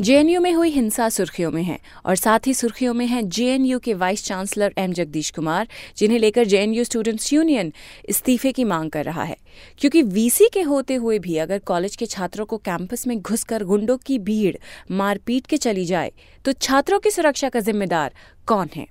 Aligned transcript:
JNU 0.00 0.40
में 0.40 0.52
हुई 0.52 0.70
हिंसा 0.70 1.08
सुर्खियों 1.08 1.50
में 1.50 1.62
है 1.62 1.78
और 2.06 2.16
साथ 2.16 2.46
ही 2.46 2.54
सुर्खियों 2.54 2.94
में 2.94 3.06
है 3.06 3.22
जेएनयू 3.22 3.78
के 3.78 3.94
vice 3.94 4.24
chancellor 4.24 4.74
M 4.78 4.92
Jagadish 4.92 5.30
Kumar 5.30 5.68
जिन्हें 5.96 6.18
लेकर 6.18 6.44
जेएनयू 6.44 6.84
स्टूडेंट्स 6.84 7.32
यूनियन 7.32 7.72
इस्तीफे 8.08 8.52
की 8.52 8.64
मांग 8.64 8.90
कर 8.90 9.04
रहा 9.04 9.22
है। 9.22 9.36
क्योंकि 9.78 10.02
वीसी 10.02 10.48
के 10.52 10.62
होते 10.62 10.94
हुए 10.94 11.18
भी 11.18 11.36
अगर 11.36 11.58
कॉलेज 11.58 11.96
के 11.96 12.06
छात्रों 12.06 12.46
को 12.46 12.56
कैंपस 12.56 13.06
में 13.06 13.20
घुसकर 13.20 13.64
गुंडों 13.64 13.96
की 13.96 14.18
भीड़, 14.18 14.56
मारपीट 14.90 15.46
के 15.46 15.56
चली 15.56 15.84
जाए 15.84 16.12
तो 16.44 16.52
छात्रों 16.52 17.00
की 17.00 17.10
सुरक्षा 17.10 17.48
का 17.48 17.60
जिम्मेदार 17.60 18.14
कौन 18.46 18.68
है? 18.76 18.86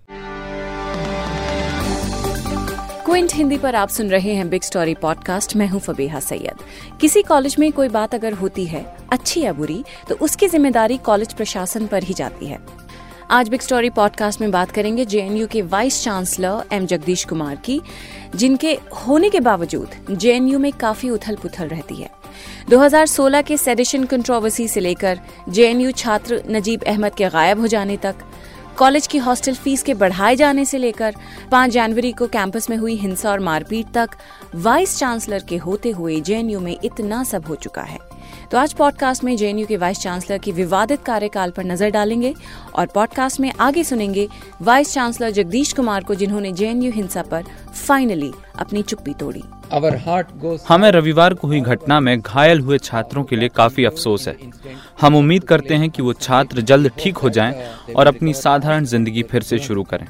क्विंट 3.18 3.34
हिंदी 3.34 3.58
पर 3.58 3.76
आप 3.76 3.90
सुन 3.90 4.10
रहे 4.10 4.34
हैं 4.34 4.50
बिग 4.50 4.62
स्टोरी 4.62 4.94
पॉडकास्ट 4.94 5.56
मैं 5.56 5.68
हूँ 5.68 5.80
फबीहा 5.82 6.20
सैयद। 6.20 6.58
किसी 7.02 7.22
कॉलेज 7.22 7.56
में 7.60 7.72
कोई 7.72 7.88
बात 7.90 8.14
अगर 8.16 8.34
होती 8.34 8.66
है, 8.66 8.84
अच्छी 9.12 9.42
या 9.42 9.54
बुरी 9.54 9.84
तो 10.10 10.16
उसकी 10.16 10.48
ज़िम्मेदारी 10.48 10.98
कॉलेज 10.98 11.34
प्रशासन 11.34 11.88
पर 11.88 12.04
ही 12.04 12.14
जाती 12.14 12.48
है। 12.48 12.60
आज 13.32 13.50
बिग 13.50 13.62
स्टोरी 13.62 13.90
पॉडकास्ट 13.90 14.42
में 14.42 14.52
बात 14.52 14.72
करेंगे 14.72 15.06
जेएनयू 15.06 15.48
के 15.48 15.62
vice 15.64 16.04
chancellor 16.04 16.64
M 16.74 16.86
Jagadish 16.86 17.26
Kumar 17.26 17.56
की, 17.56 17.82
जिनके 18.36 18.78
होने 18.98 19.30
के 19.30 19.40
बावजूद 19.40 19.96
जेएनयू 20.12 20.60
में 20.60 20.72
काफ़ी 20.72 21.10
उथल 21.10 21.36
पुथल 21.36 21.68
रहती 21.68 21.96
है। 21.96 22.10
2016 22.70 23.42
के 23.42 23.58
सेडिशन 23.58 24.04
कंट्रोवर्सी 24.04 24.68
से 24.68 24.80
लेकर 24.80 25.20
जेएनयू 25.50 25.92
छात्र 25.94 26.44
नजीब 26.50 26.84
अहमद 26.84 27.16
के 27.16 27.30
गायब 27.30 27.60
हो 27.60 27.68
जाने 27.68 27.98
तक 27.98 28.16
कॉलेज 28.78 29.06
की 29.08 29.18
हॉस्टल 29.18 29.54
फ़ीस 29.54 29.84
के 29.84 29.94
बढ़ाए 29.94 30.36
जाने 30.36 30.66
से 30.66 30.78
लेकर 30.78 31.16
5 31.52 31.70
जनवरी 31.70 32.12
को 32.12 32.28
कैंपस 32.28 32.70
में 32.70 32.76
हुई 32.78 32.96
हिंसा 32.96 33.30
और 33.32 33.40
मारपीट 33.40 33.88
तक 33.94 34.10
वाइस 34.56 34.98
चांसलर 34.98 35.44
के 35.44 35.58
होते 35.58 35.92
हुए 35.92 36.20
जेएनयू 36.22 36.60
में 36.60 36.76
इतना 36.84 37.24
सब 37.24 37.46
हो 37.46 37.56
चुका 37.56 37.82
है। 37.82 38.00
तो 38.52 38.58
आज 38.58 38.74
पॉडकास्ट 38.74 39.24
में 39.24 39.36
जेएनयू 39.38 39.66
के 39.68 39.78
वाइस 39.78 40.00
चांसलर 40.00 40.38
की 40.38 40.52
विवादित 40.52 41.04
कार्यकाल 41.04 41.52
पर 41.52 41.64
नज़र 41.64 41.90
डालेंगे 41.90 42.34
और 42.76 42.88
पॉडकास्ट 42.88 43.40
में 43.40 43.52
आगे 43.60 43.84
सुनेंगे 43.84 44.28
वाइस 44.62 44.94
चांसलर 44.94 45.32
जगदीश 45.32 45.74
कुमार 45.74 46.04
को 46.04 46.16
जिन्होंने 46.16 46.52
जेएनयू 46.52 46.92
हिंसा 46.92 47.22
पर 47.22 47.44
फाइनली 47.88 48.34
अपनी 48.60 48.82
चुप्पी 48.84 49.14
तोड़ी। 49.14 49.44
हमें 49.72 50.90
रविवार 50.92 51.34
को 51.34 51.48
हुई 51.48 51.60
घटना 51.62 52.00
में 52.00 52.20
घायल 52.20 52.60
हुए 52.60 52.78
छात्रों 52.80 53.24
के 53.24 53.36
लिए 53.36 53.50
काफ़ी 53.56 53.86
अफसोस 53.86 54.28
है। 54.28 54.36
हम 55.02 55.16
उम्मीद 55.16 55.44
करते 55.44 55.76
हैं 55.76 55.90
कि 55.90 56.02
वो 56.02 56.14
छात्र 56.16 56.62
जल्द 56.64 56.92
ठीक 57.00 57.18
हो 57.18 57.30
जाएँ 57.30 57.54
और 57.96 58.08
अपनी 58.08 58.34
साधारण 58.36 58.86
ज़िंदगी 58.86 59.24
फिर 59.24 59.42
से 59.44 59.60
शुरू 59.60 59.84
करें। 59.84 60.06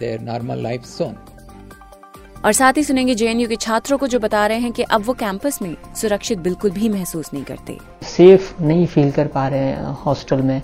और 2.45 2.51
साथ 2.53 2.73
ही 2.77 2.83
सुनेंगे 2.83 3.15
जेएनयू 3.15 3.47
के 3.49 3.55
छात्रों 3.55 3.97
को 3.97 4.07
जो 4.07 4.19
बता 4.19 4.45
रहे 4.47 4.59
हैं 4.59 4.71
कि 4.71 4.83
अब 4.83 5.03
वो 5.05 5.13
कैंपस 5.13 5.61
में 5.61 5.75
सुरक्षित 6.01 6.39
बिल्कुल 6.39 6.71
भी 6.71 6.89
महसूस 6.89 7.29
नहीं 7.33 7.43
करते। 7.43 7.77
सेफ़ 8.05 8.61
नहीं 8.63 8.85
फील 8.85 9.11
कर 9.11 9.27
पा 9.27 9.47
रहे 9.47 9.59
हैं 9.59 9.95
हॉस्टल 10.05 10.41
में 10.41 10.61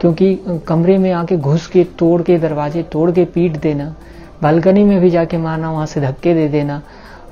क्योंकि 0.00 0.34
कमरे 0.68 0.96
में 0.98 1.10
आके 1.12 1.36
घुस 1.36 1.66
के 1.66 1.84
तोड़ 1.98 2.20
के 2.22 2.38
दरवाजे 2.38 2.82
तोड़ 2.92 3.10
के 3.10 3.24
पीट 3.34 3.56
देना 3.60 3.94
बालकनी 4.42 4.84
में 4.84 5.00
भी 5.00 5.10
जाके 5.10 5.38
मारना 5.38 5.70
वहाँ 5.72 5.86
से 5.86 6.00
धक्के 6.00 6.34
दे 6.34 6.48
देना 6.48 6.82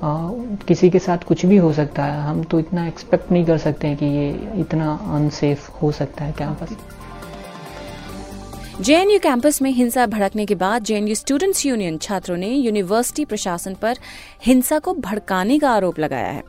आ, 0.03 0.29
किसी 0.69 0.91
के 0.91 0.99
साथ 0.99 1.19
कुछ 1.19 1.45
भी 1.47 1.57
हो 1.57 1.73
सकता 1.73 2.05
है। 2.05 2.21
हम 2.23 2.43
तो 2.43 2.59
इतना 2.61 2.87
एक्सपेक्ट 2.87 3.33
नहीं 3.33 3.45
कर 3.45 3.59
सकते 3.59 3.95
कि 3.95 4.07
ये 4.07 4.31
इतना 4.61 4.93
अनसेफ 5.15 5.83
हो 5.83 5.93
सकता 5.93 6.25
है 6.25 6.33
कैंपस 6.33 6.77
जेएनयू 8.81 9.19
कैंपस 9.19 9.61
में 9.63 9.71
हिंसा 9.71 10.05
भड़कने 10.07 10.45
के 10.47 10.55
बाद 10.55 10.85
जेएनयू 10.85 11.15
स्टूडेंट्स 11.15 11.65
यूनियन 11.67 11.97
छात्रों 11.99 12.37
ने 12.37 12.49
यूनिवर्सिटी 12.49 13.25
प्रशासन 13.25 13.75
पर 13.75 13.97
हिंसा 14.45 14.79
को 14.79 14.95
भड़काने 14.95 15.59
का 15.59 15.71
आरोप 15.71 15.99
लगाया 15.99 16.29
है। 16.29 16.43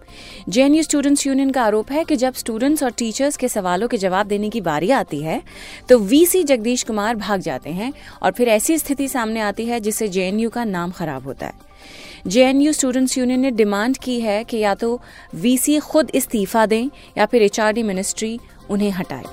जेएनयू 0.49 0.83
स्टूडेंट्स 0.83 1.25
यूनियन 1.27 1.51
का 1.51 1.63
आरोप 1.63 1.91
है 1.91 2.03
कि 2.03 2.15
जब 2.15 2.33
स्टूडेंट्स 2.33 2.83
और 2.83 2.91
टीचर्स 2.91 3.37
के 3.37 3.47
सवालों 3.47 3.87
के 3.87 3.97
जवाब 3.97 4.27
देने 4.27 4.49
की 4.49 4.61
बारी 4.61 4.91
आती 4.91 5.21
है 5.21 5.41
तो 5.89 5.97
वीसी 5.99 6.43
जगदीश 6.43 6.83
कुमार 6.83 7.15
भाग 7.15 7.39
जाते 7.39 7.69
हैं 7.69 7.91
और 8.23 8.31
फिर 8.31 8.49
ऐसी 8.49 8.77
स्थिति 8.77 9.07
सामने 9.07 9.39
आती 9.39 9.65
है 9.65 9.79
जिससे 9.79 10.07
जेएनयू 10.07 10.49
का 10.49 10.63
नाम 10.65 10.91
खराब 10.91 11.25
होता 11.25 11.45
है। 11.45 11.68
जेएनयू 12.27 12.73
स्टूडेंट्स 12.73 13.17
यूनियन 13.17 13.39
ने 13.39 13.51
डिमांड 13.51 13.97
की 13.97 14.21
है 14.21 14.43
कि 14.43 14.57
या 14.57 14.75
तो 14.75 15.01
वीसी 15.35 15.79
खुद 15.79 16.11
इस्तीफा 16.15 16.65
दें 16.65 16.89
या 17.17 17.25
फिर 17.25 17.41
एचआरडी 17.41 17.83
मिनिस्ट्री 17.83 18.39
उन्हें 18.69 18.91
हटाए। 18.91 19.23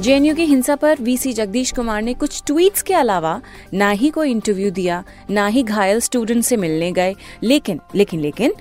जेएनयू 0.00 0.34
की 0.34 0.44
हिंसा 0.44 0.76
पर 0.76 0.96
वीसी 1.00 1.32
जगदीश 1.32 1.72
कुमार 1.72 2.02
ने 2.02 2.14
कुछ 2.14 2.42
ट्वीट्स 2.46 2.82
के 2.82 2.94
अलावा 2.94 3.40
ना 3.74 3.90
ही 3.90 4.10
कोई 4.10 4.30
इंटरव्यू 4.30 4.70
दिया, 4.70 5.04
ना 5.30 5.46
ही 5.46 5.62
घायल 5.62 6.00
स्टूडेंट 6.00 6.44
से 6.44 6.56
मिलने 6.56 6.92
गए। 6.92 7.14
लेकिन 7.42 7.80
लेकिन 7.94 8.20
लेकिन, 8.20 8.54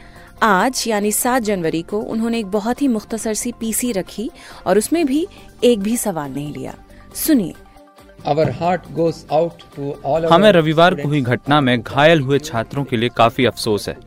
आज 0.43 0.83
यानी 0.87 1.11
सात 1.11 1.43
जनवरी 1.43 1.81
को 1.81 1.99
उन्होंने 1.99 2.39
एक 2.39 2.45
बहुत 2.45 2.81
ही 2.81 2.87
मुख्तसर 2.87 3.33
सी 3.33 3.51
पीसी 3.51 3.91
रखी 3.91 4.31
और 4.65 4.77
उसमें 4.77 5.05
भी 5.05 5.27
एक 5.63 5.79
भी 5.79 5.97
सवाल 5.97 6.31
नहीं 6.31 6.53
लिया। 6.53 6.75
सुनिए। 7.15 7.53
हमें 10.27 10.51
रविवार 10.51 10.95
को 10.95 11.07
हुई 11.07 11.21
घटना 11.21 11.59
में 11.61 11.81
घायल 11.81 12.21
हुए 12.21 12.39
छात्रों 12.39 12.83
के 12.83 12.97
लिए 12.97 13.09
काफ़ी 13.17 13.45
अफसोस 13.45 13.87
है। 13.89 13.97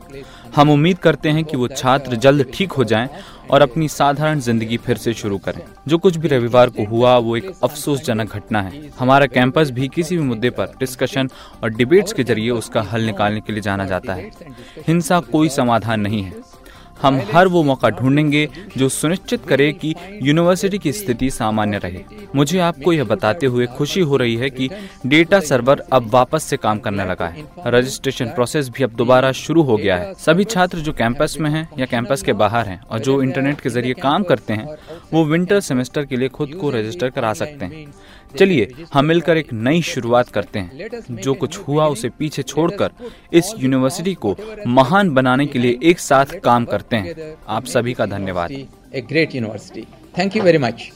हम 0.55 0.69
उम्मीद 0.69 0.97
करते 0.97 1.29
हैं 1.29 1.43
कि 1.43 1.57
वो 1.57 1.67
छात्र 1.67 2.15
जल्द 2.15 2.45
ठीक 2.53 2.71
हो 2.71 2.83
जाएँ 2.83 3.09
और 3.51 3.61
अपनी 3.61 3.87
साधारण 3.87 4.39
ज़िंदगी 4.39 4.77
फिर 4.77 4.97
से 4.97 5.13
शुरू 5.13 5.37
करें। 5.37 5.61
जो 5.87 5.97
कुछ 5.97 6.17
भी 6.17 6.27
रविवार 6.27 6.69
को 6.69 6.85
हुआ 6.85 7.17
वो 7.17 7.35
एक 7.37 7.51
अफसोसजनक 7.63 8.35
घटना 8.35 8.61
है। 8.61 8.89
हमारा 8.99 9.25
कैंपस 9.27 9.71
भी 9.71 9.87
किसी 9.87 10.17
भी 10.17 10.23
मुद्दे 10.23 10.49
पर 10.49 10.73
डिस्कशन 10.79 11.29
और 11.63 11.69
डिबेट्स 11.69 12.13
के 12.13 12.23
ज़रिए 12.23 12.49
उसका 12.51 12.81
हल 12.83 13.01
निकालने 13.01 13.41
के 13.41 13.53
लिए 13.53 13.61
जाना 13.61 13.85
जाता 13.85 14.13
है। 14.13 14.29
हिंसा 14.87 15.19
कोई 15.31 15.49
समाधान 15.49 15.99
नहीं 15.99 16.23
है। 16.23 16.33
हम 17.03 17.19
हर 17.33 17.47
वो 17.47 17.63
मौका 17.63 17.89
ढूंढेंगे 17.89 18.47
जो 18.77 18.89
सुनिश्चित 18.89 19.45
करे 19.45 19.71
कि 19.73 19.93
यूनिवर्सिटी 20.23 20.77
की 20.77 20.91
स्थिति 20.91 21.29
सामान्य 21.29 21.77
रहे। 21.77 22.03
मुझे 22.35 22.59
आपको 22.59 22.93
यह 22.93 23.03
बताते 23.03 23.47
हुए 23.47 23.65
खुशी 23.67 24.01
हो 24.01 24.17
रही 24.17 24.35
है 24.35 24.49
कि 24.49 24.69
डेटा 25.05 25.39
सर्वर 25.39 25.83
अब 25.93 26.09
वापस 26.13 26.43
से 26.43 26.57
काम 26.57 26.79
करने 26.79 27.05
लगा 27.05 27.27
है। 27.27 27.45
रजिस्ट्रेशन 27.67 28.25
प्रोसेस 28.25 28.69
भी 28.69 28.83
अब 28.83 28.91
दोबारा 28.93 29.31
शुरू 29.31 29.61
हो 29.61 29.77
गया 29.77 29.97
है। 29.97 30.13
सभी 30.15 30.43
छात्र 30.43 30.79
जो 30.79 30.93
कैंपस 30.93 31.37
में 31.39 31.49
हैं 31.49 31.67
या 31.79 31.85
कैंपस 31.85 32.21
के 32.21 32.33
बाहर 32.33 32.67
हैं 32.67 32.81
और 32.81 32.99
जो 32.99 33.21
इंटरनेट 33.23 33.61
के 33.61 33.69
ज़रिए 33.69 33.93
काम 33.93 34.23
करते 34.23 34.53
हैं, 34.53 34.75
वो 35.13 35.23
विंटर 35.25 35.59
सेमेस्टर 35.59 36.05
के 36.05 36.17
लिए 36.17 36.29
खुद 36.29 36.53
को 36.53 36.69
रजिस्टर 36.69 37.09
करा 37.09 37.33
सकते 37.33 37.65
हैं। 37.65 37.85
चलिए 38.39 38.71
हम 38.93 39.05
मिलकर 39.05 39.37
एक 39.37 39.51
नई 39.53 39.81
शुरुआत 39.81 40.29
करते 40.29 40.59
हैं 40.59 40.89
जो 41.11 41.33
कुछ 41.33 41.57
हुआ 41.67 41.85
उसे 41.87 42.09
पीछे 42.09 42.43
छोड़कर 42.43 42.91
इस 43.33 43.53
यूनिवर्सिटी 43.59 44.13
को 44.25 44.35
महान 44.67 45.09
बनाने 45.13 45.45
के 45.45 45.59
लिए 45.59 45.77
एक 45.83 45.99
साथ 45.99 46.39
काम 46.43 46.65
करते 46.65 46.95
हैं। 46.95 47.33
आप 47.47 47.65
सभी 47.65 47.93
का 47.93 48.05
धन्यवाद। 48.05 48.51
Great 49.09 49.35
university 49.35 49.85
thank 50.17 50.35
you 50.35 50.43
very 50.43 50.57
much 50.57 50.89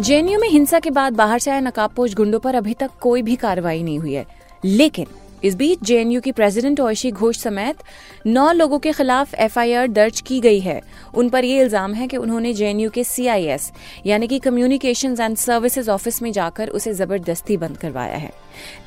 JNU 0.00 0.38
में 0.40 0.48
हिंसा 0.48 0.78
के 0.80 0.90
बाद 0.90 1.12
बाहर 1.12 1.38
से 1.38 1.50
आए 1.50 1.60
नकाबपोश 1.60 2.14
गुंडों 2.14 2.38
पर 2.40 2.54
अभी 2.54 2.74
तक 2.74 2.90
कोई 3.00 3.22
भी 3.22 3.36
कार्रवाई 3.36 3.82
नहीं 3.82 3.98
हुई 3.98 4.12
है। 4.14 4.26
लेकिन 4.64 5.06
इस 5.44 5.54
बीच 5.54 5.82
जेएनयू 5.84 6.20
की 6.20 6.32
प्रेसिडेंट 6.32 6.80
ओशी 6.80 7.10
घोष 7.10 7.38
समेत 7.38 7.82
नौ 8.26 8.50
लोगों 8.52 8.78
के 8.78 8.92
खिलाफ 8.92 9.34
एफआईआर 9.36 9.88
दर्ज 9.88 10.20
की 10.20 10.40
गई 10.40 10.60
है। 10.60 10.80
उन 11.14 11.28
पर 11.28 11.44
यह 11.44 11.60
इल्ज़ाम 11.62 11.94
है 11.94 12.06
कि 12.08 12.16
उन्होंने 12.16 12.52
जेएनयू 12.54 12.90
के 12.90 13.04
सीआईएस 13.04 13.70
यानी 14.06 14.26
कि 14.28 14.38
कम्युनिकेशंस 14.38 15.20
एंड 15.20 15.36
सर्विसेज़ 15.36 15.90
ऑफ़िस 15.90 16.22
में 16.22 16.30
जाकर 16.32 16.68
उसे 16.70 16.92
ज़बरदस्ती 16.94 17.56
बंद 17.56 17.76
करवाया 17.76 18.16
है। 18.16 18.32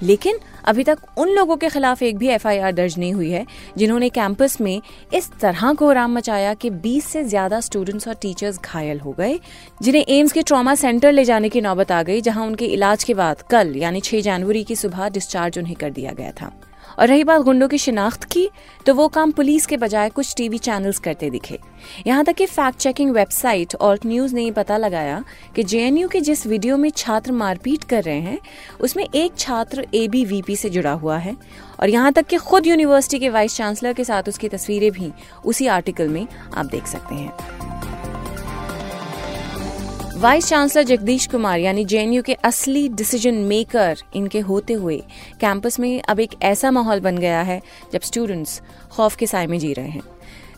लेकिन 0.03 0.39
अभी 0.65 0.83
तक 0.83 0.99
उन 1.17 1.29
लोगों 1.29 1.55
के 1.57 1.69
खिलाफ 1.69 2.01
एक 2.03 2.17
भी 2.17 2.27
एफआईआर 2.29 2.71
दर्ज 2.71 2.97
नहीं 2.99 3.13
हुई 3.13 3.29
है, 3.29 3.45
जिन्होंने 3.77 4.09
कैंपस 4.09 4.59
में 4.61 4.81
इस 5.13 5.29
तरह 5.41 5.73
कोहराम 5.73 6.13
मचाया 6.13 6.53
कि 6.53 6.69
20 6.81 7.05
से 7.05 7.23
ज़्यादा 7.23 7.59
स्टूडेंट्स 7.59 8.07
और 8.07 8.13
टीचर्स 8.21 8.59
घायल 8.59 8.99
हो 8.99 9.11
गए, 9.11 9.39
जिन्हें 9.81 10.05
एम्स 10.09 10.31
के 10.31 10.41
ट्रॉमा 10.41 10.75
सेंटर 10.75 11.11
ले 11.11 11.23
जाने 11.25 11.49
की 11.49 11.61
नौबत 11.61 11.91
आ 11.91 12.01
गई, 12.03 12.21
जहाँ 12.21 12.45
उनके 12.45 12.65
इलाज 12.67 13.03
के 13.03 13.13
बाद 13.13 13.41
कल, 13.51 13.75
यानी 13.77 14.01
6 14.01 14.21
जनवरी 14.21 14.63
की 14.63 14.75
सुबह 14.75 15.09
डिस्चार्ज 15.09 15.57
उन्हें 15.57 15.75
कर 15.75 15.89
दिया 15.91 16.11
गया 16.11 16.31
था। 16.31 16.40
और 17.01 17.07
रही 17.07 17.23
बात 17.23 17.41
गुंडों 17.41 17.67
की 17.67 17.77
शिनाख्त 17.77 18.23
की 18.23 18.49
तो 18.85 18.93
वो 18.93 19.07
काम 19.07 19.31
पुलिस 19.31 19.65
के 19.65 19.77
बजाय 19.77 20.09
कुछ 20.09 20.33
टीवी 20.37 20.57
चैनल्स 20.57 20.99
करते 20.99 21.29
दिखे। 21.29 21.57
यहाँ 22.07 22.23
तक 22.25 22.33
कि 22.33 22.45
फैक्ट 22.45 22.77
चेकिंग 22.77 23.11
वेबसाइट 23.11 23.73
और 23.75 23.99
न्यूज़ 24.05 24.35
ने 24.35 24.49
पता 24.51 24.77
लगाया 24.77 25.23
कि 25.55 25.63
जेएनयू 25.63 26.07
के 26.07 26.21
जिस 26.21 26.45
वीडियो 26.47 26.77
में 26.77 26.89
छात्र 26.89 27.31
मारपीट 27.31 27.83
कर 27.83 28.03
रहे 28.03 28.19
हैं, 28.19 28.37
उसमें 28.81 29.03
एक 29.05 29.37
छात्र 29.37 29.87
एबीवीपी 29.93 30.55
से 30.55 30.69
जुड़ा 30.69 30.91
हुआ 30.93 31.17
है 31.17 31.35
और 31.79 31.89
यहाँ 31.89 32.11
तक 32.13 32.27
कि 32.27 32.37
खुद 32.37 32.67
यूनिवर्सिटी 32.67 33.19
के 33.19 33.29
वाइस 33.29 33.55
चांसलर 33.55 33.93
के 33.93 34.03
साथ 34.03 34.29
उसकी 34.29 34.49
तस्वीरें 34.49 34.91
भी 34.91 35.11
उसी 35.45 35.67
आर्टिकल 35.69 36.07
में 36.07 36.25
आप 36.53 36.65
देख 36.65 36.87
सकते 36.87 37.15
हैं। 37.15 37.60
वाइस 40.21 40.47
चांसलर 40.47 40.83
जगदीश 40.83 41.25
कुमार, 41.27 41.59
यानी 41.59 41.83
जेएनयू 41.85 42.21
के 42.23 42.33
असली 42.33 42.87
डिसीज़न 42.89 43.35
मेकर 43.43 43.97
इनके 44.15 44.39
होते 44.39 44.73
हुए 44.73 44.97
कैंपस 45.41 45.79
में 45.79 46.01
अब 46.01 46.19
एक 46.19 46.31
ऐसा 46.41 46.71
माहौल 46.71 46.99
बन 46.99 47.17
गया 47.17 47.41
है 47.41 47.61
जब 47.93 48.01
स्टूडेंट्स 48.01 48.61
खौफ 48.91 49.15
के 49.15 49.27
साय 49.27 49.47
में 49.47 49.57
जी 49.59 49.73
रहे 49.73 49.89
हैं। 49.89 50.01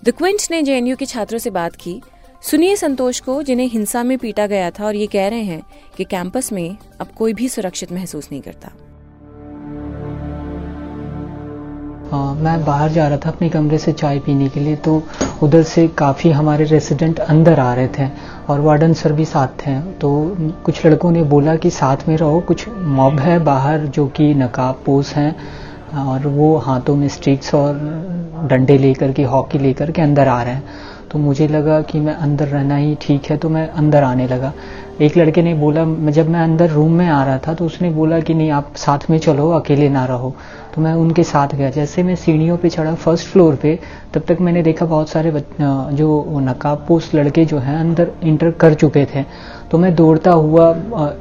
द 0.04 0.12
क्विंट 0.12 0.48
ने 0.52 0.62
जेएनयू 0.62 0.96
के 0.96 1.06
छात्रों 1.06 1.40
से 1.40 1.50
बात 1.50 1.76
की। 1.76 2.02
सुनिए 2.42 2.76
संतोष 2.76 3.20
को, 3.20 3.42
जिन्हें 3.44 3.68
हिंसा 3.68 4.04
में 4.04 4.18
पीटा 4.18 4.48
गया 4.48 4.72
था 4.72 4.86
और 4.86 4.96
ये 4.96 5.08
कह 5.08 5.28
रहे 5.28 5.44
हैं 5.44 5.62
कि 5.98 6.04
कैंपस 6.04 6.52
में 6.54 6.78
अब 7.00 7.12
कोई 7.18 7.34
भी 7.34 7.50
सुरक्षित 7.50 7.92
महसूस 7.92 8.30
नहीं 8.32 8.42
करता। 8.42 8.72
आ, 12.14 12.34
मैं 12.36 12.64
बाहर 12.66 12.90
जा 12.92 13.08
रहा 13.08 13.18
था 13.18 13.30
अपने 13.30 13.48
कमरे 13.50 13.78
से 13.78 13.92
चाय 13.92 14.20
पीने 14.20 14.48
के 14.50 14.60
लिए 14.60 14.76
तो 14.78 15.02
उधर 15.44 15.64
से 15.64 15.88
काफ़ी 15.98 16.32
हमारे 16.32 16.66
रेसिडेंट 16.66 17.20
अंदर 17.20 17.60
आ 17.60 17.74
रहे 17.74 17.88
थे 17.98 18.08
और 18.50 18.60
वार्डन 18.60 18.94
सर 18.94 19.14
भी 19.14 19.26
साथ 19.26 19.48
थे। 19.60 19.80
तो 20.02 20.12
कुछ 20.66 20.86
लड़कों 20.86 21.12
ने 21.12 21.24
बोला 21.24 21.56
कि 21.56 21.70
साथ 21.72 22.08
में 22.08 22.16
रहो 22.18 22.40
कुछ 22.40 22.68
मॉब 22.70 23.20
है 23.20 23.40
बाहर 23.44 23.86
जो 23.88 24.08
कि 24.08 24.34
नकाब 24.36 24.82
पोस 24.86 25.14
हैं 25.14 25.36
और 26.06 26.28
वो 26.28 26.56
हाथों 26.58 26.96
में 26.96 27.08
स्टिक्स 27.08 27.54
और 27.56 27.80
डंडे 28.50 28.78
लेकर 28.78 29.12
के 29.12 29.24
हॉकी 29.24 29.60
लेकर 29.60 29.92
के 29.92 30.02
अंदर 30.02 30.28
आ 30.28 30.42
रहे 30.44 30.54
हैं। 30.54 30.64
तो 31.12 31.20
मुझे 31.20 31.48
लगा 31.48 31.82
कि 31.82 32.00
मैं 32.00 32.14
अंदर 32.16 32.48
रहना 32.48 32.76
ही 32.76 32.96
ठीक 33.02 33.26
है 33.26 33.38
तो 33.38 33.50
मैं 33.50 33.68
अंदर 33.70 34.04
आने 34.04 34.28
लगा। 34.28 34.54
एक 35.02 35.18
लड़के 35.18 35.42
ने 35.42 35.54
बोला 35.54 35.84
जब 36.12 36.30
मैं 36.30 36.40
अंदर 36.40 36.70
रूम 36.70 36.92
में 36.92 37.08
आ 37.08 37.24
रहा 37.26 37.38
था 37.48 37.54
तो 37.54 37.66
उसने 37.66 37.90
बोला 37.92 38.20
कि 38.20 38.34
नहीं, 38.34 38.50
आप 38.52 38.74
साथ 38.76 39.10
में 39.10 39.18
चलो, 39.18 39.50
अकेले 39.52 39.90
ना 39.90 40.06
रहो। 40.06 40.34
तो 40.76 40.82
मैं 40.82 40.94
उनके 40.94 41.24
साथ 41.24 41.56
गया। 41.56 41.70
जैसे 41.70 42.04
मैं 42.04 42.16
सीढ़ियों 42.16 42.58
पे 42.58 42.70
चढ़ा 42.70 42.94
फ़र्स्ट 42.96 43.28
फ्लोर 43.28 43.56
पे, 43.56 43.78
तब 44.14 44.24
तक 44.28 44.38
मैंने 44.42 44.64
देखा 44.64 44.86
बहुत 44.86 45.10
सारे 45.10 45.32
जो 45.62 46.40
नकाब 46.42 46.86
पोस्ट 46.88 47.16
लड़के 47.16 47.46
जो 47.46 47.58
हैं, 47.58 47.78
अंदर 47.78 48.12
इंटर 48.24 48.52
कर 48.52 48.74
चुके 48.74 49.06
थे। 49.06 49.24
तो 49.72 49.78
मैं 49.78 49.94
दौड़ता 49.96 50.32
हुआ 50.32 50.70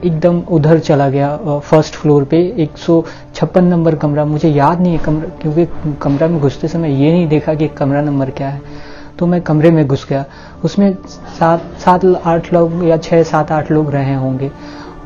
एकदम 0.04 0.40
उधर 0.50 0.78
चला 0.80 1.08
गया 1.08 1.58
फ़र्स्ट 1.60 1.94
फ्लोर 1.94 2.24
पे। 2.24 2.38
एक 2.58 2.78
सौ 2.78 3.02
छप्पन 3.34 3.64
नंबर 3.64 3.94
कमरा, 3.96 4.24
मुझे 4.24 4.48
याद 4.48 4.80
नहीं 4.80 4.92
है 4.92 4.98
कमरा, 4.98 5.28
क्योंकि 5.42 5.96
कमरा 6.02 6.28
में 6.28 6.40
घुसते 6.40 6.68
समय 6.68 7.02
ये 7.04 7.12
नहीं 7.12 7.26
देखा 7.28 7.54
कि 7.54 7.68
कमरा 7.70 8.02
नंबर 8.02 8.30
क्या 8.30 8.48
है। 8.48 8.71
तो 9.18 9.26
मैं 9.26 9.40
कमरे 9.40 9.70
में 9.70 9.86
घुस 9.86 10.06
गया। 10.08 10.24
उसमें 10.64 10.94
सात 11.38 11.62
सात 11.78 12.04
आठ 12.26 12.52
लोग 12.52 12.84
या 12.84 12.96
छः 12.96 13.22
सात 13.22 13.52
आठ 13.52 13.70
लोग 13.70 13.90
रहे 13.90 14.14
होंगे 14.14 14.50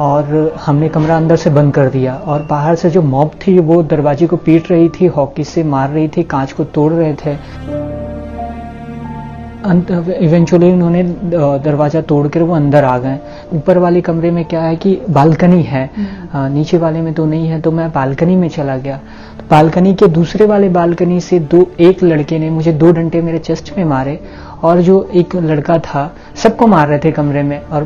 और 0.00 0.54
हमने 0.66 0.88
कमरा 0.88 1.16
अंदर 1.16 1.36
से 1.36 1.50
बंद 1.50 1.74
कर 1.74 1.90
दिया 1.90 2.14
और 2.16 2.42
बाहर 2.42 2.74
से 2.74 2.90
जो 2.90 3.02
मॉब 3.02 3.30
थी 3.46 3.58
वो 3.58 3.82
दरवाजे 3.82 4.26
को 4.26 4.36
पीट 4.36 4.70
रही 4.70 4.88
थी, 4.90 5.06
हॉकी 5.06 5.44
से 5.44 5.64
मार 5.64 5.90
रही 5.90 6.08
थी, 6.08 6.22
कांच 6.22 6.52
को 6.52 6.64
तोड़ 6.64 6.92
रहे 6.92 7.14
थे। 7.16 7.95
इवेंचुअली 9.66 10.70
उन्होंने 10.72 11.02
दरवाज़ा 11.64 12.00
तोड़कर 12.02 12.42
वो 12.42 12.54
अंदर 12.54 12.84
आ 12.84 12.96
गए। 12.98 13.18
ऊपर 13.54 13.78
वाले 13.78 14.00
कमरे 14.00 14.30
में 14.30 14.44
क्या 14.44 14.60
है 14.62 14.76
कि 14.76 14.98
बालकनी 15.10 15.62
है। 15.62 15.84
हम्म। 15.96 16.52
नीचे 16.54 16.78
वाले 16.78 17.00
में 17.00 17.12
तो 17.14 17.26
नहीं 17.26 17.48
है 17.48 17.60
तो 17.60 17.70
मैं 17.72 17.90
बालकनी 17.92 18.36
में 18.36 18.48
चला 18.48 18.76
गया। 18.78 18.96
तो 19.38 19.44
बालकनी 19.50 19.94
के 19.94 20.06
दूसरे 20.08 20.46
वाले 20.46 20.68
बालकनी 20.70 21.20
से 21.20 21.38
दो 21.40 21.66
एक 21.80 22.02
लड़के 22.02 22.38
ने 22.38 22.50
मुझे 22.50 22.72
दो 22.74 22.92
डंटे 22.92 23.22
मेरे 23.22 23.38
चेस्ट 23.40 23.72
में 23.78 23.84
मारे 23.84 24.18
और 24.64 24.80
जो 24.80 25.02
एक 25.14 25.34
लड़का 25.36 25.78
था 25.80 26.10
सबको 26.36 26.66
मार 26.66 26.88
रहे 26.88 26.98
थे 26.98 27.12
कमरे 27.12 27.42
में। 27.42 27.60
और 27.62 27.84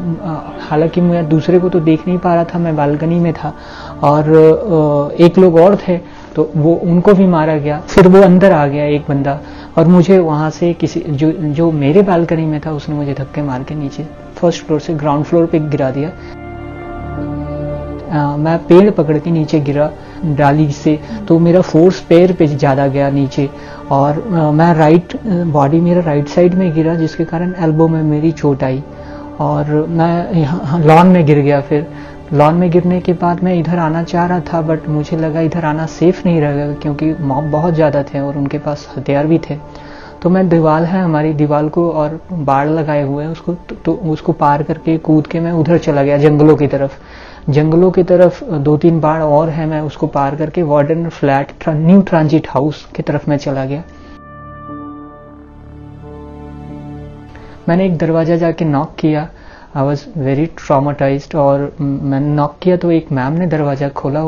हालाँकि 0.61 1.01
मैं 1.01 1.29
दूसरे 1.29 1.59
को 1.59 1.69
तो 1.69 1.81
देख 1.81 2.07
नहीं 2.09 2.19
पा 2.19 2.35
रहा 2.35 2.45
था 2.45 2.59
मैं 2.59 2.77
बालकनी 2.77 3.19
में 3.21 3.33
था। 3.35 3.55
और 4.03 5.15
एक 5.21 5.39
लोग 5.39 5.57
और 5.57 5.77
थे 5.79 5.99
तो 6.35 6.51
वो 6.57 6.75
उनको 6.85 7.13
भी 7.15 7.27
मारा 7.27 7.57
गया। 7.57 7.81
फिर 7.89 8.09
वो 8.09 8.23
अंदर 8.23 8.53
आ 8.53 8.67
गया 8.67 8.85
एक 8.87 9.05
बंदा। 9.09 9.39
और 9.79 9.89
मुझे 9.89 10.19
वहाँ 10.19 10.51
से 10.51 10.73
किसी 10.75 11.01
जो 11.01 11.31
जो 11.55 11.71
मेरे 11.73 12.03
बालकनी 12.03 12.47
में 12.47 12.61
था 12.61 12.73
उसने 12.73 12.95
मुझे 12.95 13.15
धक्के 13.15 13.43
मार 13.43 13.63
के 13.63 13.75
नीचे 13.75 14.07
फ़र्स्ट 14.37 14.65
फ्लोर 14.67 14.81
से 14.81 14.95
ग्राउंड 14.95 15.25
फ्लोर 15.25 15.47
पे 15.47 15.59
गिरा 15.61 15.91
दिया। 15.91 16.09
आ, 18.11 18.37
मैं 18.37 18.59
पेड़ 18.67 18.91
पकड़ 18.91 19.19
के 19.19 19.31
नीचे 19.31 19.61
गिरा 19.61 19.91
डाली 20.37 20.71
से 20.73 20.99
तो 21.29 21.39
मेरा 21.39 21.61
फोर्स 21.63 22.01
पैर 22.09 22.33
पे 22.33 22.47
ज़्यादा 22.47 22.87
गया 22.87 23.11
नीचे 23.11 23.49
और 23.91 24.23
आ, 24.35 24.51
मैं 24.51 24.73
राइट 24.75 25.17
बॉडी 25.27 25.81
मेरा 25.81 26.01
राइट 26.03 26.29
साइड 26.29 26.55
में 26.55 26.73
गिरा 26.75 26.95
जिसके 26.95 27.25
कारण 27.25 27.55
एल्बो 27.65 27.89
में 27.89 28.03
मेरी 28.03 28.33
चोट 28.33 28.65
आई 28.65 28.83
और 29.41 29.71
मैं 29.89 30.33
यहाँ 30.35 30.81
लॉन 30.85 31.07
में 31.07 31.25
गिर 31.27 31.39
गया 31.41 31.61
फिर। 31.61 31.87
लॉन 32.33 32.55
में 32.55 32.71
गिरने 32.71 33.01
के 33.01 33.13
बाद 33.13 33.43
मैं 33.45 33.55
इधर 33.55 33.79
आना 33.79 34.03
चाह 34.03 34.27
रहा 34.27 34.41
था 34.53 34.61
बट 34.63 34.87
मुझे 34.89 35.17
लगा 35.17 35.41
इधर 35.41 35.65
आना 35.65 35.87
सेफ़ 35.89 36.21
नहीं 36.27 36.41
रहेगा 36.41 36.75
क्योंकि 36.75 37.13
मॉब 37.21 37.45
बहुत 37.51 37.75
ज़्यादा 37.75 38.03
थे 38.05 38.21
और 38.21 38.37
उनके 38.39 38.59
पास 38.59 38.87
हथियार 38.97 39.27
भी 39.27 39.39
थे। 39.49 39.57
तो 40.23 40.31
मैं 40.31 40.49
दीवार 40.49 40.85
है 40.85 41.01
हमारी 41.03 41.33
दीवार 41.35 41.69
को 41.69 41.91
और 41.93 42.21
बाढ़ 42.33 42.69
लगाए 42.69 43.03
हुए 43.03 43.25
हैं 43.25 43.31
उसको 43.31 43.55
तो, 43.55 43.75
तो 43.75 43.93
उसको 43.95 44.33
पार 44.35 44.63
करके 44.63 44.97
कूद 45.01 45.27
के 45.27 45.41
मैं 45.41 45.53
उधर 45.53 45.79
चला 45.79 46.03
गया 46.03 46.19
जंगलों 46.19 46.57
की 46.57 46.67
तरफ़। 46.67 47.51
जंगलों 47.51 47.91
की 47.91 48.03
तरफ़ 48.05 48.45
दो 48.45 48.77
तीन 48.77 49.01
बाढ़ 49.01 49.23
और 49.23 49.49
है 49.49 49.67
मैं 49.67 49.81
उसको 49.81 50.07
पार 50.09 50.37
करके 50.37 50.63
warden 50.65 51.09
flat 51.09 51.69
new 51.69 52.01
transit 52.03 52.49
house 52.51 52.85
की 52.97 53.03
तरफ़ 53.03 53.29
मैं 53.31 53.37
चला 53.39 53.65
गया। 53.65 53.83
मैंने 57.69 57.87
एक 57.87 57.99
दरवाज़ा 57.99 58.37
जाके 58.37 58.65
नॉक 58.67 58.95
किया। 58.99 59.29
आई 59.77 59.85
वॉज़ 59.85 60.05
वेरी 60.19 60.47
ट्रामाटाइज 60.59 61.29
और 61.35 61.73
मैंने 61.81 62.27
नॉक 62.27 62.57
किया 62.63 62.77
तो 62.77 62.91
एक 62.91 63.13
मैम 63.13 63.33
ने 63.33 63.47
दरवाज़ा 63.47 63.89
खोला 63.89 64.21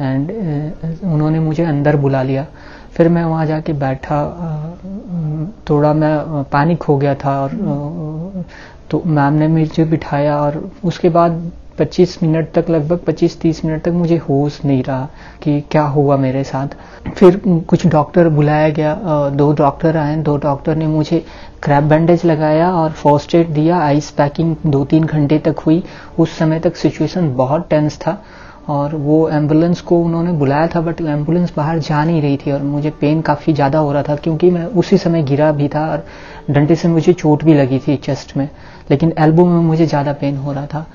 एंड 0.00 0.30
uh, 0.30 1.04
उन्होंने 1.04 1.40
मुझे 1.40 1.64
अंदर 1.64 1.96
बुला 1.96 2.22
लिया। 2.22 2.46
फिर 2.92 3.08
मैं 3.08 3.24
वहाँ 3.24 3.46
जाके 3.46 3.72
बैठा 3.72 4.18
uh, 4.34 5.70
थोड़ा 5.70 5.92
मैं 5.92 6.42
पैनिक 6.52 6.78
uh, 6.78 6.88
हो 6.88 6.96
गया 6.96 7.14
था 7.14 7.40
और 7.42 8.44
तो 8.90 9.02
मैम 9.06 9.32
ने 9.32 9.48
मुझे 9.48 9.84
बिठाया 9.84 10.36
और 10.38 10.70
उसके 10.84 11.08
बाद 11.08 11.50
25 11.78 12.16
मिनट 12.22 12.50
तक, 12.54 12.70
लगभग 12.70 12.98
25-30 13.06 13.64
मिनट 13.64 13.82
तक 13.82 13.92
मुझे 13.92 14.16
होश 14.18 14.60
नहीं 14.64 14.82
रहा 14.82 15.08
कि 15.42 15.60
क्या 15.70 15.82
हुआ 15.84 16.16
मेरे 16.16 16.44
साथ। 16.44 16.76
फिर 17.08 17.40
कुछ 17.68 17.86
डॉक्टर 17.86 18.28
बुलाया 18.30 18.68
गया 18.70 18.94
दो 19.32 19.52
डॉक्टर 19.54 19.96
आए, 19.96 20.16
दो 20.16 20.36
डॉक्टर 20.38 20.76
ने 20.76 20.86
मुझे 20.86 21.24
क्रैप 21.62 21.84
बैंडेज 21.84 22.24
लगाया 22.26 22.70
और 22.72 22.90
फ़र्स्ट 22.92 23.34
एड 23.34 23.52
दिया। 23.54 23.78
आइस 23.80 24.10
पैकिंग 24.12 24.54
दो 24.66 24.84
तीन 24.84 25.04
घंटे 25.04 25.38
तक 25.40 25.58
हुई। 25.66 25.82
उस 26.18 26.38
समय 26.38 26.60
तक 26.60 26.76
सिचुएशन 26.76 27.34
बहुत 27.36 27.68
टेंस 27.70 27.98
था 27.98 28.22
और 28.68 28.94
वो 28.96 29.28
एंबुलेंस 29.28 29.80
को 29.80 29.98
उन्होंने 30.00 30.32
बुलाया 30.32 30.66
था 30.74 30.80
बट 30.80 31.00
एंबुलेंस 31.00 31.52
बाहर 31.56 31.78
जा 31.78 32.04
नहीं 32.04 32.20
रही 32.22 32.36
थी 32.36 32.52
और 32.52 32.62
मुझे 32.64 32.90
पेन 33.00 33.20
काफ़ी 33.22 33.52
ज़्यादा 33.52 33.78
हो 33.78 33.92
रहा 33.92 34.02
था 34.02 34.14
क्योंकि 34.16 34.50
मैं 34.50 34.64
उसी 34.74 34.98
समय 34.98 35.22
गिरा 35.22 35.50
भी 35.52 35.68
था 35.68 35.86
और 35.86 36.04
डंडे 36.50 36.74
से 36.74 36.88
मुझे 36.88 37.12
चोट 37.12 37.44
भी 37.44 37.54
लगी 37.54 37.78
थी 37.78 37.96
चेस्ट 37.96 38.36
में, 38.36 38.48
लेकिन 38.90 39.12
एल्बो 39.18 39.44
में 39.46 39.60
मुझे 39.60 39.86
ज़्यादा 39.86 40.12
पेन 40.12 40.36
हो 40.36 40.52
रहा 40.52 40.66
था। 40.66 40.86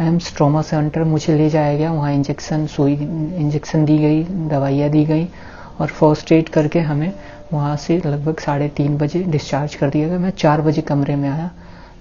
एम 0.00 0.18
स्ट्रोमा 0.18 0.60
सेंटर 0.62 1.02
मुझे 1.04 1.36
ले 1.38 1.48
जाया 1.50 1.76
गया। 1.78 1.92
वहाँ 1.92 2.12
इंजेक्शन 2.12 2.66
सुई 2.66 2.92
इंजेक्शन 2.92 3.84
दी 3.84 3.98
गई, 3.98 4.22
दवाइयाँ 4.48 4.88
दी 4.90 5.04
गई 5.04 5.28
और 5.80 5.88
फ़र्स्ट 5.88 6.32
एड 6.32 6.48
करके 6.48 6.80
हमें 6.80 7.12
वहाँ 7.52 7.76
से 7.76 8.00
लगभग 8.06 8.40
साढ़े 8.40 8.68
तीन 8.68 8.96
बजे 8.98 9.22
डिस्चार्ज 9.24 9.74
कर 9.74 9.90
दिया 9.90 10.08
गया। 10.08 10.18
मैं 10.18 10.30
चार 10.30 10.60
बजे 10.62 10.82
कमरे 10.82 11.16
में 11.16 11.28
आया 11.28 11.50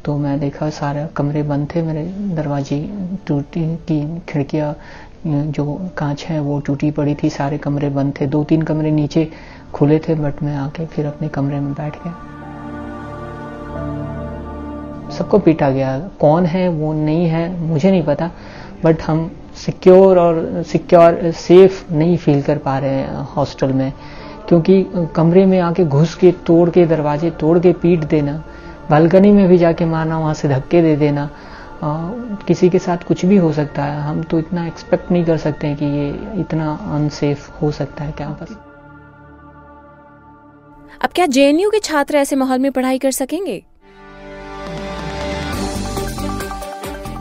तो 0.05 0.17
मैं 0.17 0.39
देखा 0.39 0.69
सारे 0.71 1.07
कमरे 1.17 1.43
बंद 1.43 1.67
थे। 1.75 1.81
मेरे 1.81 2.03
दरवाजे 2.35 2.79
टूटी, 3.27 3.75
की 3.77 4.21
खिड़कियाँ, 4.29 4.75
जो 5.27 5.91
कांच 5.97 6.23
है, 6.25 6.39
वो 6.39 6.59
टूटी 6.59 6.91
पड़ी 6.91 7.15
थी। 7.15 7.29
सारे 7.29 7.57
कमरे 7.57 7.89
बंद 7.89 8.13
थे। 8.21 8.25
दो 8.27 8.43
तीन 8.43 8.61
कमरे 8.61 8.91
नीचे 8.91 9.31
खुले 9.73 9.99
थे, 9.99 10.15
बट 10.15 10.43
मैं 10.43 10.55
आके 10.57 10.85
फिर 10.85 11.05
अपने 11.05 11.27
कमरे 11.29 11.59
में 11.59 11.73
बैठ 11.73 12.03
गया। 12.03 12.15
सबको 15.13 15.39
पीटा 15.39 15.69
गया। 15.69 15.97
कौन 16.19 16.45
है 16.45 16.67
वो 16.69 16.93
नहीं 16.95 17.25
है 17.27 17.49
मुझे 17.61 17.91
नहीं 17.91 18.03
पता 18.03 18.29
बट 18.83 19.01
हम 19.01 19.29
सिक्योर 19.55 20.19
और 20.19 20.63
सिक्योर 20.67 21.31
सेफ़ 21.31 21.93
नहीं 21.93 22.17
फील 22.17 22.41
कर 22.41 22.57
पा 22.57 22.77
रहे 22.79 22.91
हैं 22.91 23.27
हॉस्टल 23.35 23.73
में 23.73 23.91
क्योंकि 24.47 24.83
कमरे 25.15 25.45
में 25.45 25.59
आके 25.59 25.85
घुस 25.85 26.15
के 26.15 26.31
तोड़ 26.47 26.69
के 26.69 26.85
दरवाजे 26.85 27.29
तोड़ 27.39 27.57
के 27.59 27.73
पीट 27.81 28.03
देना 28.09 28.43
बालकनी 28.89 29.31
में 29.31 29.47
भी 29.47 29.57
जाके 29.57 29.85
मारना 29.85 30.19
वहाँ 30.19 30.33
से 30.33 30.47
धक्के 30.47 30.81
दे 30.81 30.95
देना 30.95 31.29
आ, 31.83 32.09
किसी 32.47 32.69
के 32.69 32.79
साथ 32.79 32.97
कुछ 33.07 33.25
भी 33.25 33.37
हो 33.37 33.51
सकता 33.53 33.83
है। 33.83 34.01
हम 34.01 34.21
तो 34.23 34.39
इतना 34.39 34.65
एक्सपेक्ट 34.67 35.11
नहीं 35.11 35.23
कर 35.25 35.37
सकते 35.37 35.67
हैं 35.67 35.77
कि 35.77 35.85
ये 35.85 36.39
इतना 36.41 36.73
अनसेफ 36.95 37.61
हो 37.61 37.71
सकता 37.71 38.03
है 38.03 38.11
क्या 38.11 38.27
अब 41.01 41.09
क्या 41.15 41.25
जेएनयू 41.27 41.69
के 41.69 41.79
छात्र 41.79 42.17
ऐसे 42.17 42.35
माहौल 42.35 42.59
में 42.59 42.71
पढ़ाई 42.71 42.97
कर 42.97 43.11
सकेंगे? 43.11 43.63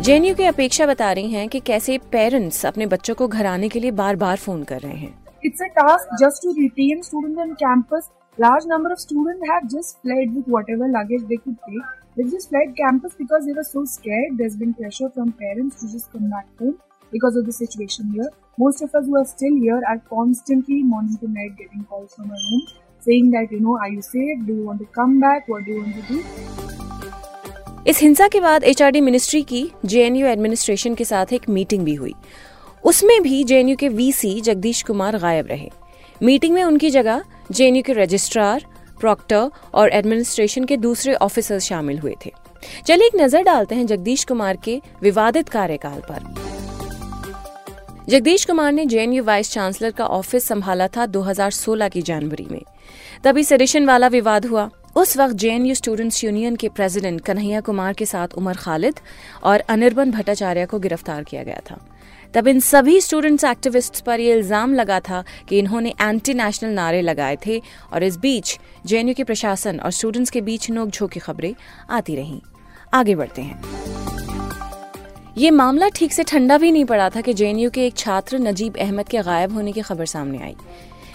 जे 0.04 0.14
एन 0.14 0.24
यू 0.24 0.34
की 0.34 0.44
अपेक्षा 0.44 0.86
बता 0.86 1.10
रही 1.12 1.30
हैं 1.30 1.48
कि 1.48 1.58
कैसे 1.60 1.96
पेरेंट्स 2.12 2.64
अपने 2.66 2.86
बच्चों 2.86 3.14
को 3.14 3.26
घर 3.28 3.46
आने 3.46 3.68
के 3.68 3.80
लिए 3.80 3.90
बार 3.98 4.16
बार 4.16 4.36
फ़ोन 4.36 4.62
कर 4.70 4.80
रहे 4.80 4.94
हैं। 4.94 5.12
It's 5.44 5.62
a 5.62 5.66
task 5.76 6.14
just 6.20 6.42
to 6.42 6.52
retain 6.52 7.02
student 7.02 7.38
in 7.40 7.52
campus 7.54 8.08
large 8.38 8.64
number 8.68 8.92
of 8.92 8.98
student 8.98 9.44
have 9.50 9.68
just 9.74 9.96
fled 9.98 10.32
with 10.34 10.44
whatever 10.48 10.88
luggage 10.90 11.22
they 11.24 11.36
could 11.36 11.54
take 11.66 11.82
they 12.16 12.24
just 12.30 12.48
fled 12.48 12.72
campus 12.80 13.14
because 13.18 13.46
they 13.46 13.52
were 13.52 13.62
so 13.64 13.84
scared 13.92 14.36
there 14.36 14.50
has 14.50 14.58
been 14.58 14.72
pressure 14.72 15.08
from 15.08 15.30
parents 15.42 15.80
to 15.80 15.88
just 15.88 16.12
come 16.12 16.26
back 16.30 16.62
home 16.62 16.72
because 17.12 17.38
of 17.38 17.46
the 17.46 17.54
situation 17.54 18.10
here 18.12 18.30
most 18.58 18.82
of 18.84 18.96
us 18.96 19.08
who 19.08 19.16
are 19.18 19.24
still 19.26 19.54
here 19.58 19.84
are 19.90 19.96
constantly 20.10 20.82
monitoring 20.88 21.34
night 21.34 21.52
getting 21.58 21.84
calls 21.84 22.14
from 22.14 22.30
our 22.30 22.50
home 22.50 22.66
saying 23.02 23.32
that 23.32 23.52
you 23.52 23.60
no 23.60 23.76
are 23.84 23.92
you 23.92 24.00
safe 24.08 24.46
do 24.46 24.54
you 24.54 24.66
want 24.66 24.80
to 24.80 24.86
come 24.94 25.20
back 25.20 25.50
what 25.50 25.64
do 25.64 25.72
you 25.72 25.80
want 25.80 26.08
to 26.08 26.14
do 26.14 26.22
इस 27.86 28.00
हिंसा 28.00 28.26
के 28.28 28.40
बाद 28.40 28.64
HRD 28.64 29.00
ministry 29.00 29.42
की 29.42 29.70
JNU 29.84 30.26
administration 30.26 30.94
के 30.94 31.04
साथ 31.04 31.32
एक 31.32 31.48
meeting 31.48 31.84
भी 31.84 31.94
हुई। 31.94 32.14
उसमें 32.84 33.22
भी 33.22 33.44
जेएनयू 33.44 33.76
के 33.76 33.88
वीसी 33.88 34.40
जगदीश 34.40 34.82
कुमार 34.82 35.18
गायब 35.18 35.46
रहे। 35.46 35.70
मीटिंग 36.22 36.54
में 36.54 36.64
उनकी 36.64 36.90
जगह 36.90 37.22
जेएनयू 37.52 37.82
के 37.82 37.92
रजिस्ट्रार, 37.92 38.64
प्रॉक्टर 39.00 39.50
और 39.74 39.92
एडमिनिस्ट्रेशन 39.92 40.64
के 40.64 40.76
दूसरे 40.76 41.14
ऑफिसर 41.14 41.58
शामिल 41.58 41.98
हुए 41.98 42.14
थे। 42.26 42.32
चलिए 42.86 43.06
एक 43.06 43.16
नज़र 43.16 43.42
डालते 43.42 43.74
हैं 43.74 43.86
जगदीश 43.86 44.24
कुमार 44.24 44.56
के 44.56 44.80
विवादित 45.02 45.48
कार्यकाल 45.48 46.00
पर। 46.10 46.34
जगदीश 48.08 48.44
कुमार 48.44 48.72
ने 48.72 48.86
जेएनयू 48.86 49.24
वाइस 49.24 49.50
चांसलर 49.52 49.90
का 49.90 50.06
ऑफ़िस 50.06 50.44
संभाला 50.44 50.88
था 50.88 51.06
2016 51.06 51.88
की 51.88 52.02
जनवरी 52.02 52.46
में। 52.50 52.62
तभी 53.24 53.44
सेडिशन 53.44 53.86
वाला 53.86 54.06
विवाद 54.06 54.46
हुआ। 54.46 54.70
उस 54.96 55.16
वक्त 55.16 55.34
जेएनयू 55.34 55.74
स्टूडेंट्स 55.74 56.22
यूनियन 56.24 56.56
के 56.56 56.68
प्रेसिडेंट 56.68 57.20
कन्हैया 57.20 57.60
कुमार 57.60 57.92
के 57.92 58.06
साथ 58.06 58.34
उमर 58.38 58.56
खालिद 58.56 58.94
और 59.42 59.60
अनिर्बन 59.68 60.10
भट्टाचार्य 60.10 60.66
को 60.66 60.78
गिरफ़्तार 60.78 61.22
किया 61.24 61.42
गया 61.42 61.60
था। 61.70 61.78
तब 62.34 62.48
इन 62.48 62.60
सभी 62.60 63.00
स्टूडेंट्स 63.00 63.44
एक्टिविस्ट्स 63.44 64.00
पर 64.00 64.20
यह 64.20 64.34
इल्ज़ाम 64.34 64.74
लगा 64.74 65.00
था 65.00 65.22
कि 65.48 65.58
इन्होंने 65.58 65.94
एंटी 66.00 66.34
नेशनल 66.34 66.70
नारे 66.70 67.00
लगाए 67.02 67.38
थे 67.46 67.60
और 67.92 68.02
इस 68.02 68.16
बीच 68.18 68.58
जेएनयू 68.86 69.14
के 69.14 69.24
प्रशासन 69.24 69.80
और 69.80 69.90
स्टूडेंट्स 69.90 70.30
के 70.30 70.40
बीच 70.40 70.70
नोकझोंक 70.70 71.10
की 71.10 71.20
खबरें 71.20 71.54
आती 71.90 72.16
रहीं। 72.16 72.40
आगे 72.94 73.14
बढ़ते 73.14 73.42
हैं। 73.42 73.60
ये 75.38 75.50
मामला 75.50 75.88
ठीक 75.88 76.12
से 76.12 76.22
ठंडा 76.22 76.58
भी 76.58 76.70
नहीं 76.72 76.84
पड़ा 76.84 77.08
था 77.10 77.20
कि 77.20 77.34
जेएनयू 77.34 77.70
के 77.70 77.86
एक 77.86 77.96
छात्र 77.96 78.38
नजीब 78.40 78.76
अहमद 78.76 79.08
के 79.08 79.22
गायब 79.22 79.52
होने 79.52 79.72
की 79.72 79.82
खबर 79.82 80.06
सामने 80.06 80.38
आई। 80.38 80.56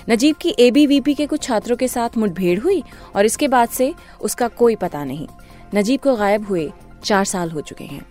नजीब 0.09 0.35
की 0.35 0.53
एबीवीपी 0.59 1.13
के 1.13 1.25
कुछ 1.27 1.41
छात्रों 1.43 1.75
के 1.77 1.87
साथ 1.87 2.17
मुठभेड़ 2.17 2.59
हुई 2.59 2.83
और 3.15 3.25
इसके 3.25 3.47
बाद 3.47 3.69
से 3.69 3.93
उसका 4.21 4.47
कोई 4.47 4.75
पता 4.75 5.03
नहीं। 5.03 5.27
नजीब 5.75 5.99
को 5.99 6.15
गायब 6.15 6.45
हुए 6.47 6.71
चार 7.03 7.25
साल 7.25 7.51
हो 7.51 7.61
चुके 7.61 7.83
हैं। 7.83 8.05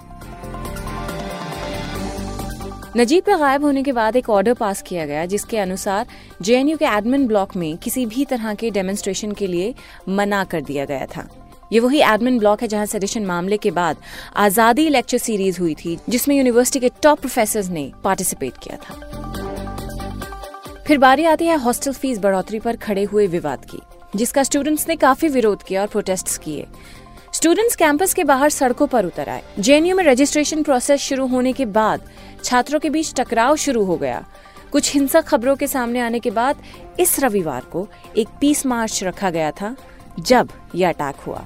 नजीब 2.97 3.25
के 3.25 3.37
गायब 3.39 3.65
होने 3.65 3.83
के 3.83 3.93
बाद 3.93 4.17
एक 4.17 4.31
ऑर्डर 4.31 4.55
पास 4.55 4.83
किया 4.83 5.07
गया, 5.07 5.25
जिसके 5.27 5.59
अनुसार 5.59 6.07
जेएनयू 6.43 6.77
के 6.77 6.85
एडमिन 6.87 7.27
ब्लॉक 7.27 7.57
में 7.57 7.77
किसी 7.79 8.07
भी 8.07 8.25
तरह 8.25 8.55
के 8.55 8.71
डेमोन्स्ट्रेशन 8.71 9.33
के 9.33 9.47
लिए 9.47 9.75
मना 10.09 10.45
कर 10.45 10.61
दिया 10.63 10.85
गया 10.85 11.07
था। 11.07 11.29
ये 11.73 11.81
वही 11.81 12.01
एडमिन 12.05 12.39
ब्लॉक 12.39 12.63
है 12.63 12.69
जहाँ 12.69 12.87
सेडिशन 12.87 13.27
मामले 13.27 13.57
के 13.57 13.71
बाद 13.71 13.97
आज़ादी 14.37 14.89
लेक्चर 14.89 15.19
सीरीज़ 15.19 15.61
हुई 15.61 15.75
थी, 15.75 15.99
जिसमें 16.09 16.37
यूनिवर्सिटी 16.37 16.81
के 16.81 16.91
टॉप 17.03 17.21
प्रोफेसर 17.21 17.71
ने 17.71 17.93
पार्टिसिपेट 18.05 18.59
किया 18.63 18.77
था। 18.77 19.16
फिर 20.87 20.99
बारी 20.99 21.25
आती 21.25 21.47
है 21.47 21.57
हॉस्टल 21.57 21.93
फ़ीस 21.93 22.19
बढ़ोतरी 22.19 22.59
पर 22.59 22.77
खड़े 22.77 23.03
हुए 23.05 23.27
विवाद 23.27 23.65
की, 23.65 23.79
जिसका 24.17 24.43
स्टूडेंट्स 24.43 24.89
ने 24.89 24.97
काफ़ी 24.97 25.29
विरोध 25.29 25.63
किया 25.63 25.81
और 25.81 25.87
प्रोटेस्ट 25.87 26.37
किए। 26.43 26.67
स्टूडेंट्स 27.33 27.77
कैंपस 27.77 28.15
के 28.15 28.25
बाहर 28.25 28.51
सड़कों 28.51 28.87
पर 28.87 29.07
उतर 29.07 29.29
आए। 29.29 29.43
जेएनयू 29.59 29.97
में 29.97 30.03
रजिस्ट्रेशन 30.05 30.63
प्रोसेस 30.63 31.01
शुरू 31.01 31.27
होने 31.27 31.53
के 31.53 31.65
बाद 31.65 32.09
छात्रों 32.45 32.81
के 32.81 32.91
बीच 32.91 33.13
टकराव 33.15 33.57
शुरू 33.57 33.85
हो 33.85 33.97
गया। 33.97 34.25
कुछ 34.73 34.93
हिंसक 34.95 35.25
खबरों 35.25 35.57
के 35.57 35.67
सामने 35.67 36.01
आने 36.01 36.19
के 36.19 36.31
बाद 36.31 36.63
इस 37.01 37.19
रविवार 37.21 37.65
को 37.73 37.87
एक 38.17 38.29
पीस 38.41 38.65
मार्च 38.67 39.03
रखा 39.05 39.31
गया 39.31 39.51
था, 39.51 39.75
जब 40.21 40.49
यह 40.75 40.89
अटैक 40.89 41.17
हुआ। 41.17 41.45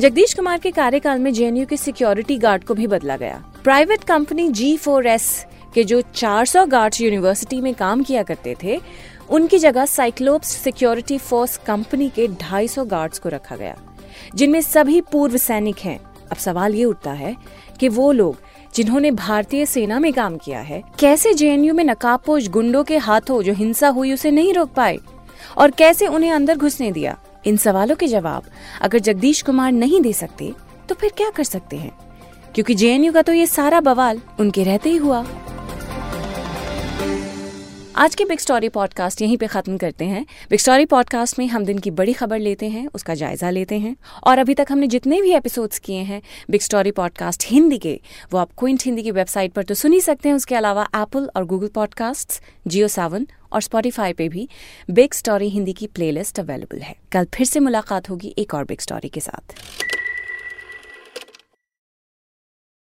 जगदीश 0.00 0.34
कुमार 0.34 0.58
के 0.58 0.70
कार्यकाल 0.70 1.18
में 1.18 1.32
जेएनयू 1.32 1.66
के 1.66 1.76
सिक्योरिटी 1.76 2.38
गार्ड 2.38 2.64
को 2.64 2.74
भी 2.74 2.86
बदला 2.86 3.16
गया। 3.16 3.42
Private 3.64 4.04
company 4.04 4.48
G 4.50 4.76
four 4.76 5.06
S 5.06 5.44
के 5.74 5.84
जो 5.84 6.00
400 6.00 6.66
गार्ड्स 6.66 7.00
यूनिवर्सिटी 7.00 7.60
में 7.60 7.74
काम 7.74 8.02
किया 8.02 8.22
करते 8.22 8.56
थे, 8.62 8.80
उनकी 9.30 9.58
जगह 9.58 9.86
साइक्लोप्स 9.86 10.54
सिक्योरिटी 10.54 11.18
फोर्स 11.18 11.56
कंपनी 11.56 12.08
के 12.08 12.26
250 12.28 12.84
गार्ड्स 12.84 13.18
को 13.18 13.28
रखा 13.28 13.56
गया, 13.56 13.76
जिनमें 14.34 14.60
सभी 14.60 15.00
पूर्व 15.00 15.36
सैनिक 15.36 15.78
हैं। 15.78 15.98
अब 16.32 16.36
सवाल 16.36 16.74
ये 16.74 16.84
उठता 16.84 17.12
है 17.12 17.36
कि 17.80 17.88
वो 17.88 18.10
लोग 18.12 18.36
जिन्होंने 18.74 19.10
भारतीय 19.10 19.66
सेना 19.66 19.98
में 19.98 20.12
काम 20.12 20.36
किया 20.36 20.60
है, 20.60 20.82
कैसे 20.98 21.32
जेएनयू 21.34 21.74
में 21.74 21.84
नकाबपोश 21.84 22.48
गुंडों 22.48 22.84
के 22.84 22.96
हाथों 22.98 23.42
जो 23.42 23.52
हिंसा 23.52 23.88
हुई 23.88 24.12
उसे 24.12 24.30
नहीं 24.30 24.54
रोक 24.54 24.72
पाए? 24.72 24.98
और 25.58 25.70
कैसे 25.70 26.06
उन्हें 26.06 26.32
अंदर 26.32 26.56
घुसने 26.56 26.90
दिया? 26.92 27.16
इन 27.46 27.56
सवालों 27.56 27.96
के 27.96 28.06
जवाब 28.06 28.44
अगर 28.82 28.98
जगदीश 28.98 29.42
कुमार 29.42 29.72
नहीं 29.72 30.00
दे 30.00 30.12
सकते 30.12 30.52
तो 30.88 30.94
फिर 30.94 31.12
क्या 31.16 31.30
कर 31.30 31.44
सकते 31.44 31.76
हैं? 31.76 31.92
क्योंकि 32.54 32.74
जेएनयू 32.74 33.12
का 33.12 33.22
तो 33.22 33.32
ये 33.32 33.46
सारा 33.46 33.80
बवाल 33.80 34.20
उनके 34.40 34.64
रहते 34.64 34.90
ही 34.90 34.96
हुआ। 34.96 35.24
आज 37.96 38.14
के 38.14 38.24
बिग 38.24 38.38
स्टोरी 38.38 38.68
पॉडकास्ट 38.68 39.22
यहीं 39.22 39.36
पे 39.36 39.46
खत्म 39.46 39.76
करते 39.76 40.04
हैं। 40.04 40.26
बिग 40.50 40.58
स्टोरी 40.58 40.84
पॉडकास्ट 40.84 41.38
में 41.38 41.46
हम 41.46 41.64
दिन 41.64 41.78
की 41.78 41.90
बड़ी 41.90 42.12
खबर 42.12 42.38
लेते 42.38 42.68
हैं, 42.68 42.88
उसका 42.94 43.14
जायजा 43.14 43.50
लेते 43.50 43.78
हैं। 43.78 43.96
और 44.24 44.38
अभी 44.38 44.54
तक 44.54 44.66
हमने 44.70 44.86
जितने 44.86 45.20
भी 45.22 45.32
एपिसोड्स 45.32 45.78
किए 45.78 45.98
हैं 45.98 46.22
बिग 46.50 46.60
स्टोरी 46.60 46.90
पॉडकास्ट 46.90 47.44
हिंदी 47.46 47.78
के, 47.78 48.00
वो 48.32 48.38
आप 48.38 48.50
क्विंट 48.58 48.82
हिंदी 48.82 49.02
की 49.02 49.10
वेबसाइट 49.10 49.52
पर 49.52 49.62
तो 49.62 49.74
सुन 49.74 49.92
ही 49.92 50.00
सकते 50.00 50.28
हैं। 50.28 50.36
उसके 50.36 50.54
अलावा 50.54 50.88
एप्पल 50.96 51.30
और 51.36 51.44
गूगल 51.44 51.68
पॉडकास्ट 51.68 52.40
जियो 52.66 52.88
सावन 52.88 53.26
और 53.52 53.62
स्पॉटीफाई 53.62 54.12
पे 54.12 54.28
भी 54.28 54.48
बिग 54.90 55.12
स्टोरी 55.12 55.48
हिंदी 55.48 55.72
की 55.72 55.86
प्लेलिस्ट 55.86 56.40
अवेलेबल 56.40 56.78
है। 56.78 56.96
कल 57.12 57.26
फिर 57.34 57.46
से 57.46 57.60
मुलाकात 57.60 58.10
होगी 58.10 58.34
एक 58.38 58.54
और 58.54 58.64
बिग 58.64 58.80
स्टोरी 58.80 59.08
के 59.08 59.20
साथ। 59.20 59.54